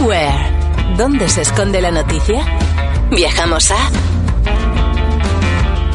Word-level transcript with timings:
Where? 0.00 0.32
¿Dónde 0.96 1.28
se 1.28 1.42
esconde 1.42 1.80
la 1.80 1.92
noticia? 1.92 2.44
Viajamos 3.10 3.70
a 3.70 4.07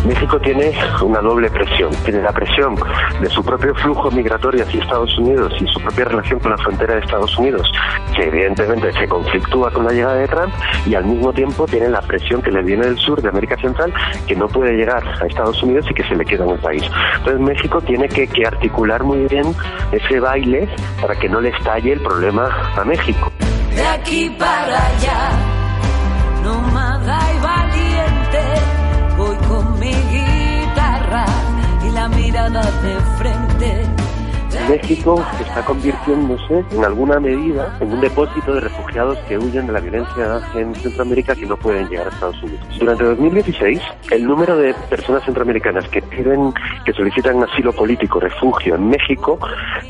México 0.05 0.39
tiene 0.39 0.71
una 1.01 1.19
doble 1.21 1.49
presión. 1.49 1.91
Tiene 2.03 2.21
la 2.21 2.31
presión 2.31 2.75
de 3.21 3.29
su 3.29 3.43
propio 3.43 3.73
flujo 3.75 4.11
migratorio 4.11 4.63
hacia 4.63 4.81
Estados 4.81 5.17
Unidos 5.17 5.53
y 5.59 5.67
su 5.67 5.79
propia 5.79 6.05
relación 6.05 6.39
con 6.39 6.51
la 6.51 6.57
frontera 6.57 6.95
de 6.95 7.01
Estados 7.01 7.37
Unidos, 7.37 7.71
que 8.15 8.23
evidentemente 8.27 8.91
se 8.93 9.07
conflictúa 9.07 9.71
con 9.71 9.85
la 9.85 9.91
llegada 9.91 10.15
de 10.15 10.27
Trump, 10.27 10.53
y 10.85 10.95
al 10.95 11.05
mismo 11.05 11.31
tiempo 11.31 11.65
tiene 11.65 11.89
la 11.89 12.01
presión 12.01 12.41
que 12.41 12.51
le 12.51 12.61
viene 12.63 12.85
del 12.85 12.97
sur 12.97 13.21
de 13.21 13.29
América 13.29 13.55
Central, 13.57 13.93
que 14.27 14.35
no 14.35 14.47
puede 14.47 14.73
llegar 14.73 15.03
a 15.21 15.25
Estados 15.25 15.61
Unidos 15.63 15.85
y 15.89 15.93
que 15.93 16.03
se 16.03 16.15
le 16.15 16.25
queda 16.25 16.43
en 16.45 16.51
el 16.51 16.59
país. 16.59 16.83
Entonces 17.17 17.39
México 17.39 17.81
tiene 17.81 18.07
que, 18.07 18.27
articular 18.45 19.03
muy 19.03 19.25
bien 19.27 19.45
ese 19.91 20.19
baile 20.19 20.67
para 21.01 21.15
que 21.15 21.29
no 21.29 21.39
le 21.39 21.49
estalle 21.49 21.93
el 21.93 22.01
problema 22.01 22.73
a 22.75 22.83
México. 22.83 23.31
De 23.73 23.87
aquí 23.87 24.29
para 24.37 24.87
allá, 24.87 25.52
de 32.81 32.99
frente 33.17 34.22
México 34.69 35.23
está 35.39 35.63
convirtiéndose 35.65 36.63
en 36.71 36.85
alguna 36.85 37.19
medida 37.19 37.77
en 37.79 37.93
un 37.93 38.01
depósito 38.01 38.53
de 38.53 38.61
refugiados 38.61 39.17
que 39.27 39.37
huyen 39.37 39.67
de 39.67 39.73
la 39.73 39.79
violencia 39.79 40.41
en 40.55 40.73
Centroamérica 40.75 41.35
que 41.35 41.45
no 41.45 41.57
pueden 41.57 41.87
llegar 41.89 42.07
a 42.07 42.09
Estados 42.09 42.41
Unidos. 42.43 42.65
Durante 42.79 43.03
2016, 43.03 43.81
el 44.11 44.25
número 44.25 44.57
de 44.57 44.73
personas 44.89 45.23
centroamericanas 45.25 45.87
que 45.89 46.01
piden, 46.01 46.53
que 46.85 46.93
solicitan 46.93 47.43
asilo 47.43 47.73
político, 47.73 48.19
refugio 48.19 48.75
en 48.75 48.89
México, 48.89 49.39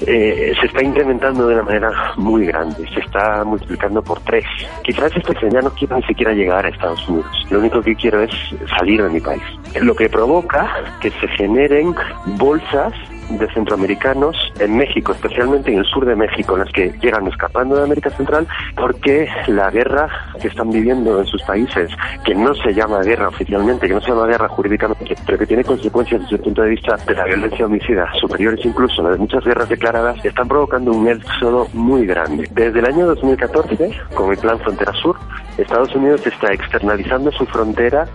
eh, 0.05 0.53
se 0.59 0.67
está 0.67 0.83
incrementando 0.83 1.47
de 1.47 1.55
una 1.55 1.63
manera 1.63 2.13
muy 2.17 2.45
grande. 2.45 2.87
Se 2.93 2.99
está 2.99 3.43
multiplicando 3.43 4.01
por 4.01 4.19
tres. 4.21 4.45
Quizás 4.83 5.15
estos 5.15 5.35
ya 5.51 5.61
no 5.61 5.69
quiero 5.71 5.97
ni 5.97 6.03
siquiera 6.03 6.33
llegar 6.33 6.65
a 6.65 6.69
Estados 6.69 7.07
Unidos. 7.07 7.47
Lo 7.49 7.59
único 7.59 7.81
que 7.81 7.95
quiero 7.95 8.21
es 8.21 8.31
salir 8.77 9.03
de 9.03 9.09
mi 9.09 9.19
país. 9.19 9.43
Lo 9.81 9.95
que 9.95 10.09
provoca 10.09 10.69
que 11.01 11.09
se 11.11 11.27
generen 11.29 11.93
bolsas 12.37 12.93
de 13.29 13.47
centroamericanos 13.53 14.35
en 14.59 14.77
México, 14.77 15.13
especialmente 15.13 15.71
en 15.71 15.79
el 15.79 15.85
sur 15.85 16.05
de 16.05 16.15
México, 16.15 16.57
las 16.57 16.71
que 16.71 16.93
llegan 17.01 17.27
escapando 17.27 17.75
de 17.75 17.83
América 17.83 18.09
Central 18.11 18.47
porque 18.75 19.27
la 19.47 19.69
guerra 19.69 20.09
que 20.41 20.47
están 20.47 20.69
viviendo 20.69 21.19
en 21.19 21.25
sus 21.25 21.41
países, 21.43 21.89
que 22.25 22.35
no 22.35 22.53
se 22.55 22.73
llama 22.73 23.01
guerra 23.01 23.29
oficialmente, 23.29 23.87
que 23.87 23.93
no 23.93 24.01
se 24.01 24.09
llama 24.09 24.27
guerra 24.27 24.47
jurídicamente, 24.49 25.15
pero 25.25 25.37
que 25.37 25.45
tiene 25.45 25.63
consecuencias 25.63 26.21
desde 26.21 26.35
el 26.35 26.41
punto 26.41 26.61
de 26.61 26.69
vista 26.69 26.95
de 27.05 27.15
la 27.15 27.25
violencia 27.25 27.65
homicida 27.65 28.11
superiores 28.19 28.63
incluso 28.65 29.05
a 29.05 29.11
de 29.11 29.17
muchas 29.17 29.43
guerras 29.43 29.69
declaradas, 29.69 30.23
están 30.23 30.47
provocando 30.47 30.91
un 30.91 31.07
éxodo 31.07 31.67
muy 31.73 32.05
grande. 32.05 32.47
Desde 32.51 32.79
el 32.79 32.85
año 32.85 33.05
2014, 33.07 33.91
con 34.13 34.31
el 34.31 34.37
Plan 34.37 34.59
Frontera 34.59 34.93
Sur, 34.93 35.17
Estados 35.57 35.93
Unidos 35.95 36.25
está 36.25 36.51
externalizando 36.51 37.31
su 37.31 37.45
frontera 37.45 38.07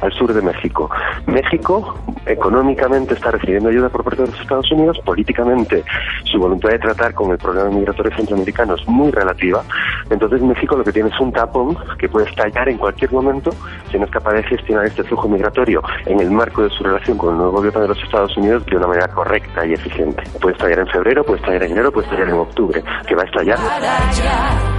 al 0.00 0.12
sur 0.12 0.32
de 0.32 0.42
México. 0.42 0.90
México 1.26 1.94
económicamente 2.26 3.14
está 3.14 3.30
recibiendo 3.30 3.68
ayuda 3.68 3.88
por 3.88 4.04
parte 4.04 4.22
de 4.22 4.30
los 4.30 4.40
Estados 4.40 4.70
Unidos, 4.72 4.98
políticamente 5.04 5.84
su 6.24 6.38
voluntad 6.38 6.70
de 6.70 6.78
tratar 6.78 7.14
con 7.14 7.30
el 7.30 7.38
problema 7.38 7.70
migratorio 7.70 8.14
centroamericano 8.16 8.74
es 8.74 8.86
muy 8.88 9.10
relativa, 9.10 9.62
entonces 10.10 10.42
México 10.42 10.76
lo 10.76 10.84
que 10.84 10.92
tiene 10.92 11.08
es 11.08 11.20
un 11.20 11.32
tapón 11.32 11.76
que 11.98 12.08
puede 12.08 12.28
estallar 12.28 12.68
en 12.68 12.78
cualquier 12.78 13.12
momento 13.12 13.50
si 13.90 13.98
no 13.98 14.04
es 14.04 14.10
capaz 14.10 14.32
de 14.34 14.42
gestionar 14.42 14.86
este 14.86 15.04
flujo 15.04 15.28
migratorio 15.28 15.82
en 16.06 16.20
el 16.20 16.30
marco 16.30 16.62
de 16.62 16.70
su 16.70 16.82
relación 16.82 17.16
con 17.16 17.30
el 17.30 17.36
nuevo 17.36 17.52
gobierno 17.52 17.80
de 17.82 17.88
los 17.88 18.02
Estados 18.02 18.36
Unidos 18.36 18.66
de 18.66 18.76
una 18.76 18.88
manera 18.88 19.08
correcta 19.08 19.64
y 19.64 19.72
eficiente. 19.72 20.22
Puede 20.40 20.54
estallar 20.54 20.80
en 20.80 20.86
febrero, 20.88 21.24
puede 21.24 21.40
estallar 21.40 21.62
en 21.62 21.72
enero, 21.72 21.92
puede 21.92 22.06
estallar 22.06 22.28
en 22.28 22.34
octubre, 22.34 22.82
que 23.06 23.14
va 23.14 23.22
a 23.22 23.26
estallar. 23.26 24.75